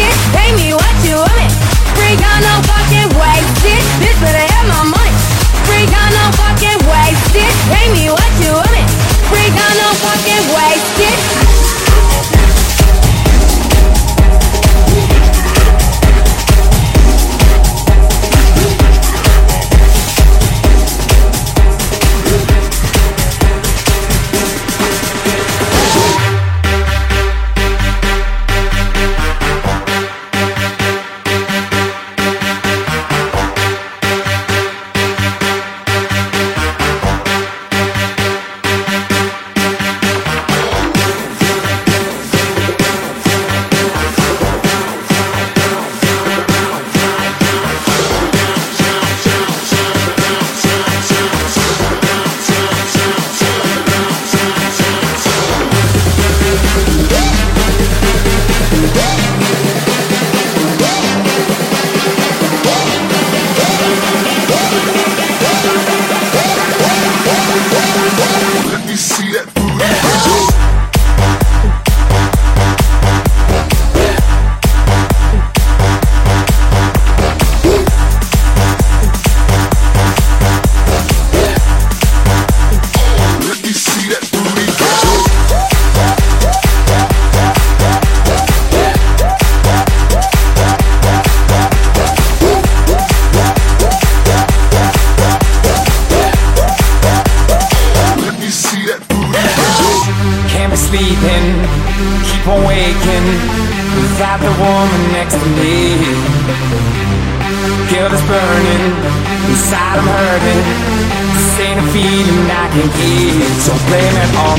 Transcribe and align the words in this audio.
it. 0.00 0.14
Pay 0.32 0.50
me 0.56 0.72
what 0.72 0.96
you 1.04 1.16
owe 1.20 1.36
me. 1.36 1.46
Free 1.96 2.16
on, 2.16 2.40
no 2.40 2.54
fucking 2.64 3.10
waste 3.20 3.64
it. 3.68 3.82
this 4.00 4.16
better 4.20 4.44
have 4.52 4.66
my 4.72 4.82
money. 4.88 5.14
Free 5.68 5.84
on, 5.84 6.10
no 6.16 6.24
fucking 6.40 6.80
waste 6.88 7.36
it. 7.36 7.52
Pay 7.68 7.86
me 7.92 8.08
what 8.08 8.19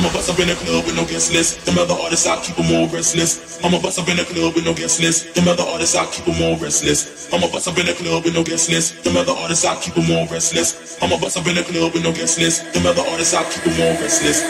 I'm 0.00 0.06
a 0.06 0.12
bust 0.14 0.30
up 0.30 0.38
in 0.40 0.48
the 0.48 0.54
club 0.54 0.86
with 0.86 0.96
no 0.96 1.04
guest 1.04 1.30
list. 1.30 1.66
Them 1.66 1.76
other 1.76 1.92
artists 1.92 2.26
I 2.26 2.40
keep 2.40 2.58
'em 2.58 2.72
all 2.72 2.88
restless. 2.88 3.60
I'm 3.62 3.74
a 3.74 3.78
bust 3.78 3.98
up 3.98 4.08
in 4.08 4.16
the 4.16 4.24
club 4.24 4.54
with 4.54 4.64
no 4.64 4.72
guest 4.72 4.98
list. 4.98 5.34
Them 5.34 5.46
other 5.46 5.62
artists 5.62 5.94
I 5.94 6.06
keep 6.06 6.26
'em 6.26 6.40
all 6.40 6.56
restless. 6.56 7.28
I'm 7.30 7.42
a 7.44 7.48
bust 7.48 7.68
up 7.68 7.76
in 7.76 7.84
the 7.84 7.92
club 7.92 8.24
with 8.24 8.32
no 8.32 8.42
guest 8.42 8.70
list. 8.70 9.04
Them 9.04 9.18
other 9.18 9.36
artists 9.36 9.66
I 9.66 9.74
keep 9.74 9.98
'em 9.98 10.10
all 10.10 10.26
restless. 10.32 10.96
I'm 11.02 11.12
a 11.12 11.18
bust 11.18 11.36
up 11.36 11.46
in 11.48 11.54
the 11.54 11.64
club 11.64 11.92
with 11.92 12.02
no 12.02 12.12
guest 12.12 12.38
list. 12.38 12.72
Them 12.72 12.86
other 12.86 13.04
artists 13.12 13.34
I 13.34 13.44
keep 13.44 13.66
'em 13.66 13.78
all 13.78 13.92
restless. 14.00 14.40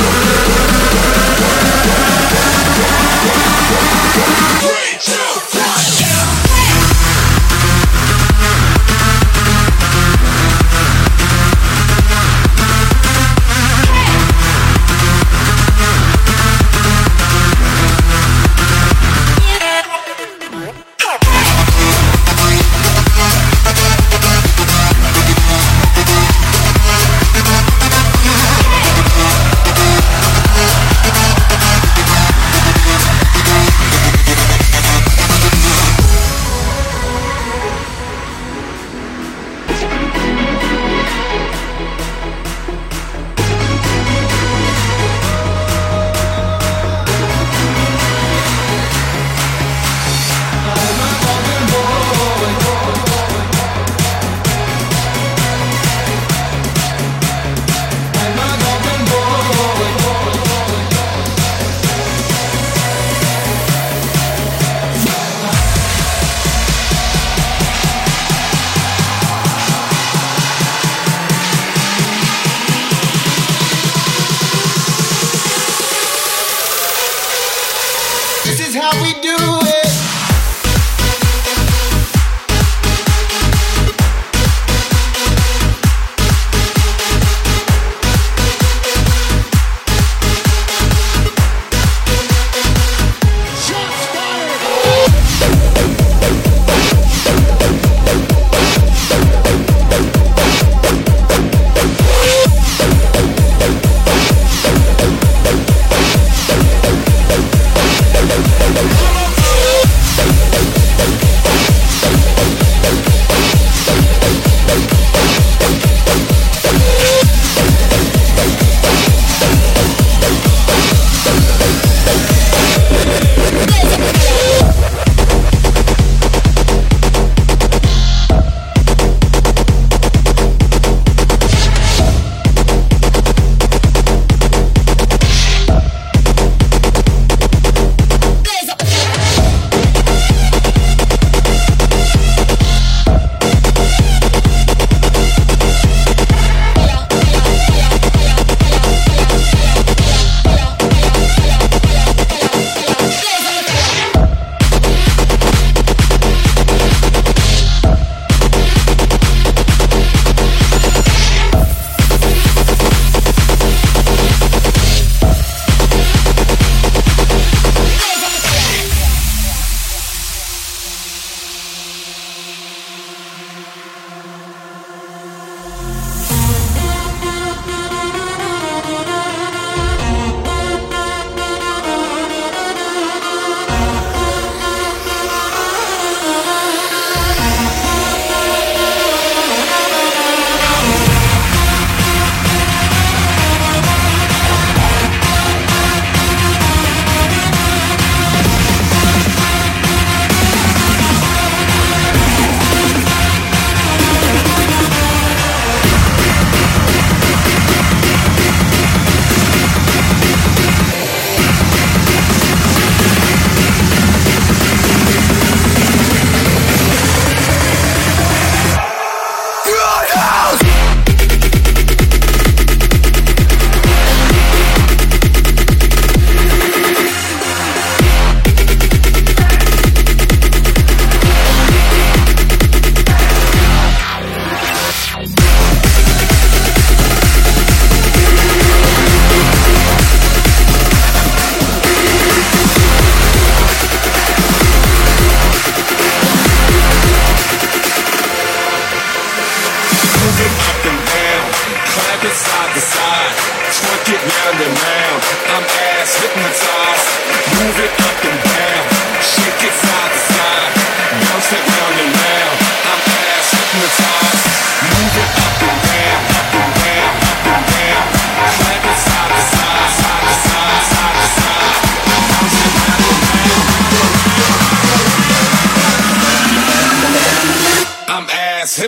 This 5.03 5.60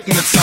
hypnotized. 0.06 0.43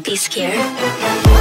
boats. 0.00 0.08
be 0.08 0.16
swear 0.16 1.31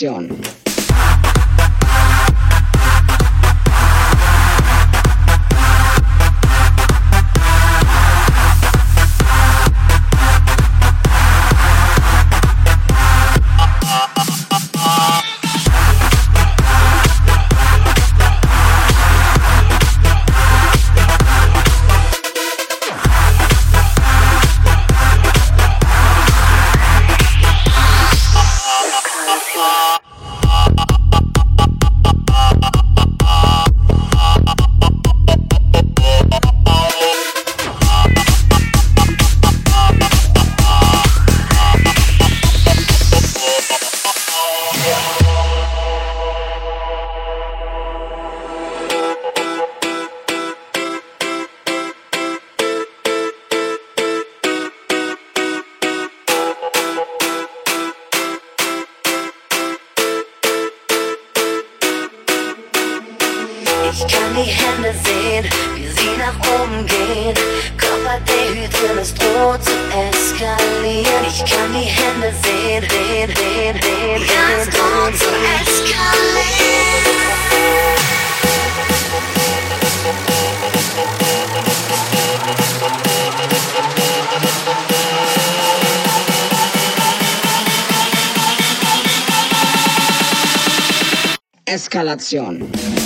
información. 0.00 0.47
la. 92.16 92.97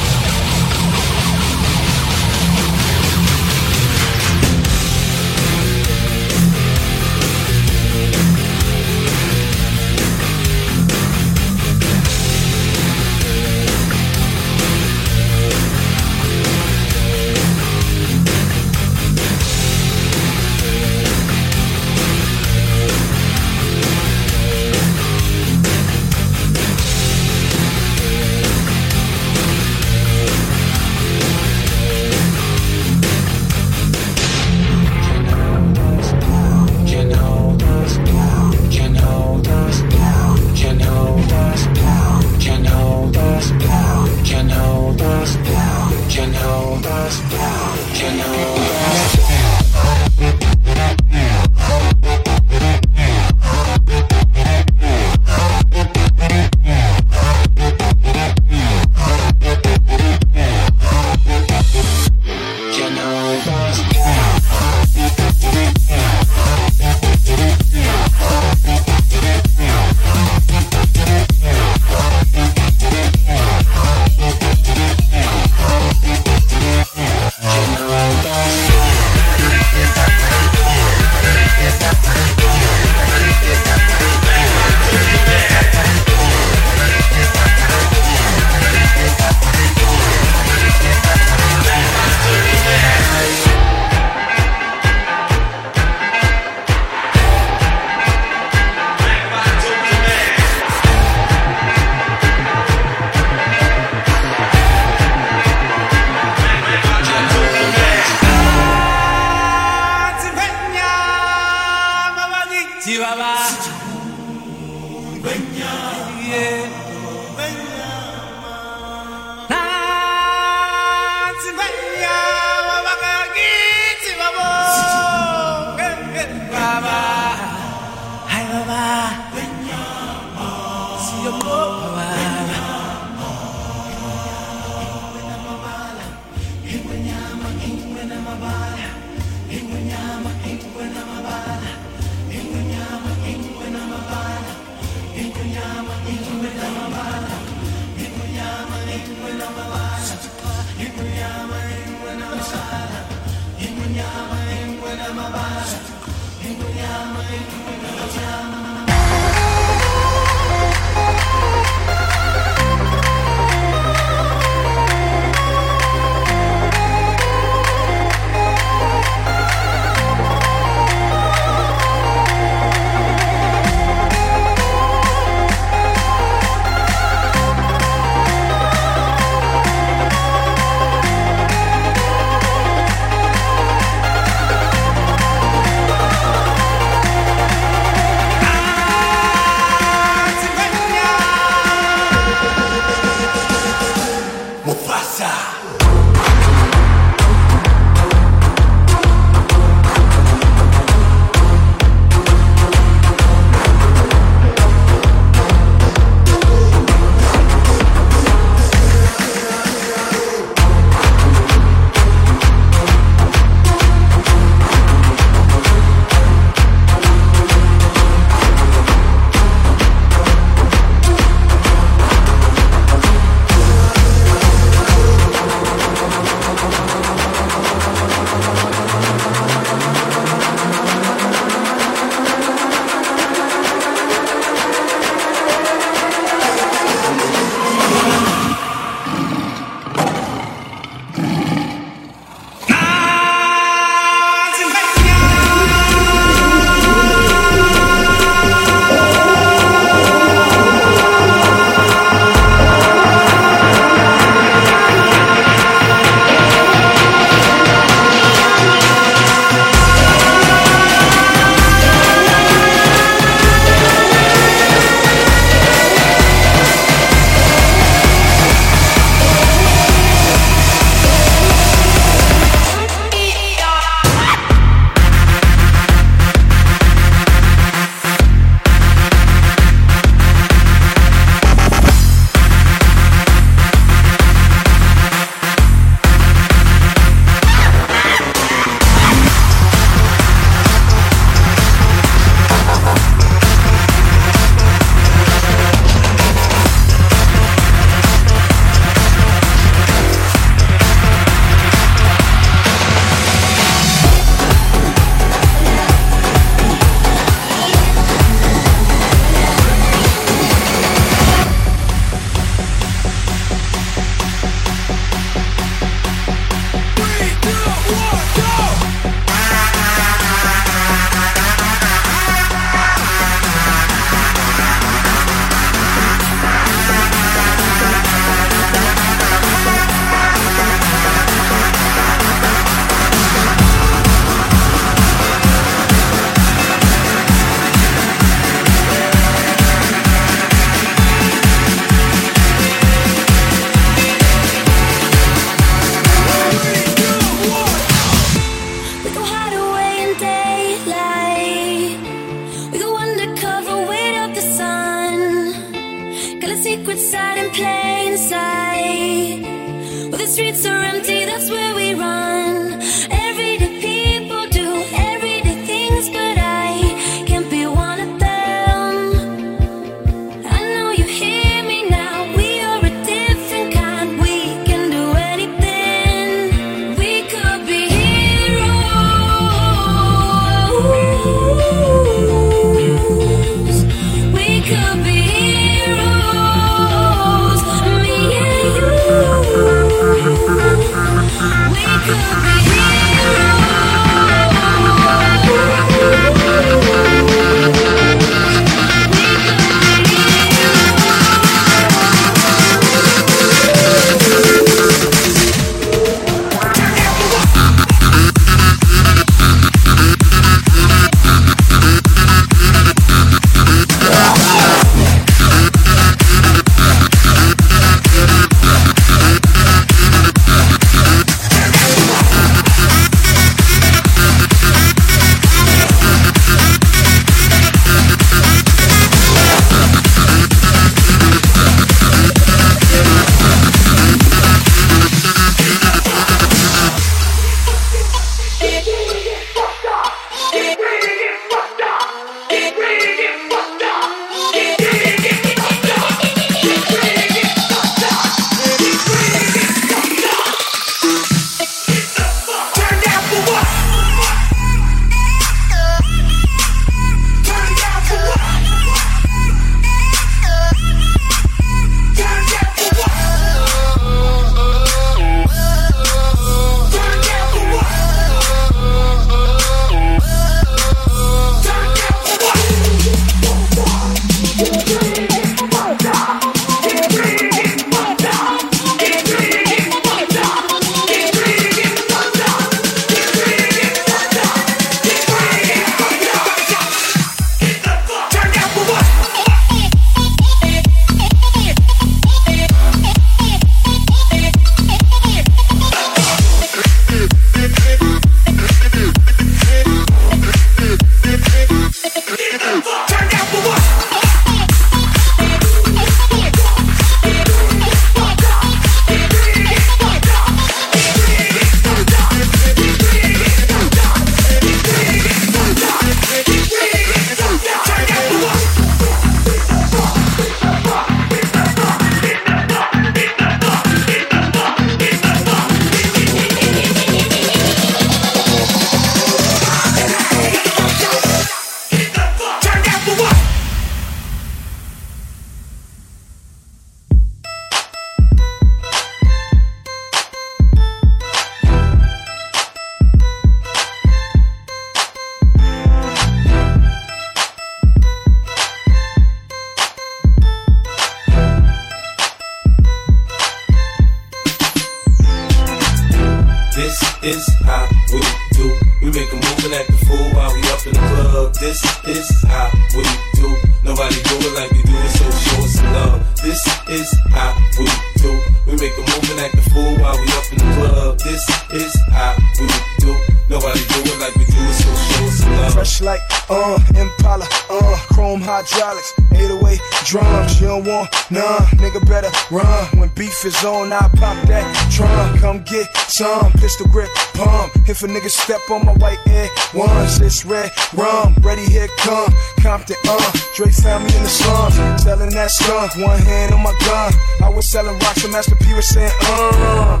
Pistol 586.72 586.90
grip 586.90 587.10
pump. 587.34 587.70
If 587.86 588.02
a 588.02 588.06
nigga 588.06 588.30
step 588.30 588.60
on 588.70 588.86
my 588.86 588.94
white 588.94 589.18
air 589.26 589.50
ones, 589.74 590.20
it's 590.20 590.44
red 590.44 590.70
rum. 590.96 591.34
Ready, 591.42 591.66
here 591.66 591.88
come 591.98 592.32
Compton, 592.62 592.96
uh. 593.06 593.32
Dre 593.54 593.70
found 593.70 594.04
me 594.04 594.16
in 594.16 594.22
the 594.22 594.28
slums, 594.28 595.02
selling 595.02 595.30
that 595.30 595.50
skunk. 595.50 595.96
One 595.96 596.18
hand 596.20 596.54
on 596.54 596.62
my 596.62 596.74
gun. 596.86 597.12
I 597.42 597.50
was 597.50 597.68
selling 597.68 597.98
rocks, 597.98 598.24
and 598.24 598.32
Master 598.32 598.56
P 598.56 598.72
was 598.72 598.88
saying, 598.88 599.12
uh. 599.22 600.00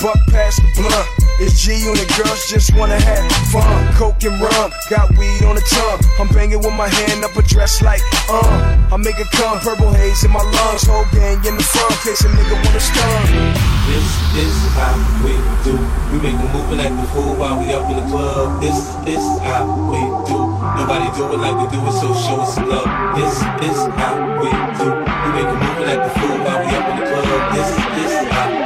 Buck 0.00 0.18
passed 0.30 0.62
the 0.62 0.70
blunt. 0.78 1.08
It's 1.40 1.58
G 1.58 1.74
on 1.90 1.94
the 1.98 2.06
girls 2.14 2.46
just 2.50 2.74
wanna 2.74 2.98
have 2.98 3.26
fun. 3.50 3.94
Coke 3.94 4.22
and 4.22 4.38
rum, 4.40 4.70
got 4.90 5.10
weed 5.18 5.42
on 5.42 5.54
the 5.54 5.64
tongue. 5.66 5.98
I'm 6.18 6.28
banging 6.34 6.58
with 6.58 6.74
my 6.74 6.86
hand 6.86 7.24
up 7.24 7.34
a 7.36 7.42
dress 7.42 7.82
like, 7.82 8.02
uh. 8.30 8.78
I 8.90 8.96
make 8.96 9.18
it 9.18 9.30
come, 9.34 9.58
purple 9.58 9.90
haze 9.92 10.22
in 10.24 10.30
my 10.30 10.42
lungs. 10.42 10.86
Whole 10.86 11.06
gang 11.10 11.42
in 11.42 11.54
the 11.58 11.62
front, 11.62 11.94
case 12.02 12.22
a 12.22 12.28
nigga 12.30 12.54
wanna 12.62 12.78
stun. 12.78 13.26
This 13.90 14.06
is 14.38 14.54
how 14.78 14.94
we 15.22 15.34
do. 15.66 15.74
We 16.14 16.22
make 16.22 16.38
a 16.38 16.46
move 16.54 16.70
like 16.78 16.94
the 16.94 17.06
fool 17.10 17.34
while 17.34 17.58
we 17.58 17.72
up 17.74 17.90
in 17.90 17.96
the 17.98 18.06
club. 18.06 18.60
This 18.62 18.78
is 19.06 19.24
how 19.42 19.66
we 19.90 19.98
do. 20.30 20.38
Nobody 20.78 21.10
do 21.18 21.26
it 21.26 21.38
like 21.42 21.58
we 21.58 21.66
do 21.74 21.78
it, 21.82 21.94
so 21.98 22.14
show 22.14 22.38
us 22.42 22.54
some 22.54 22.68
love. 22.70 22.86
This 23.18 23.34
is 23.66 23.78
how 23.98 24.14
we 24.42 24.50
do. 24.78 24.88
We 24.94 25.28
make 25.34 25.50
a 25.50 25.56
move 25.58 25.80
like 25.86 26.02
the 26.06 26.12
fool 26.18 26.38
while 26.46 26.60
we 26.62 26.70
up 26.70 26.86
in 26.86 26.96
the 26.98 27.06
club. 27.10 27.40
This 27.54 27.70
is 28.06 28.30
how 28.30 28.57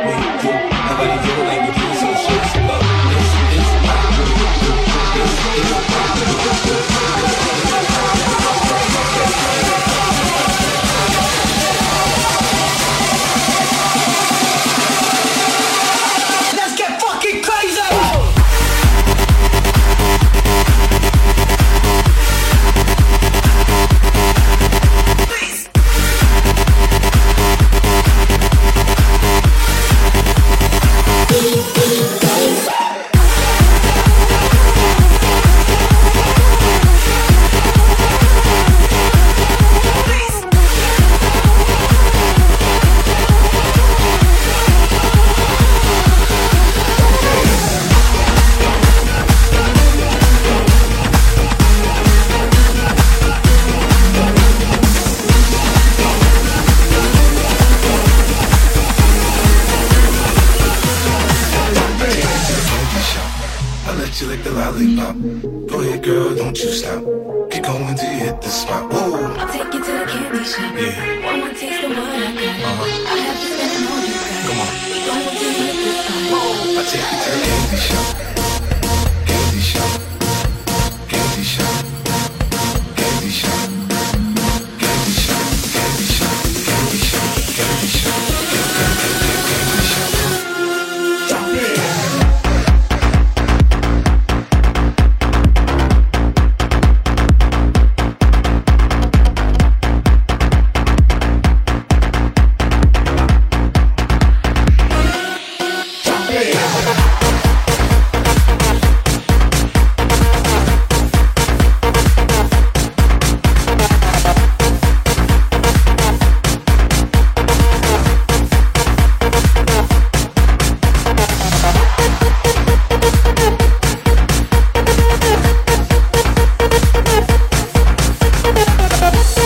But 129.12 129.41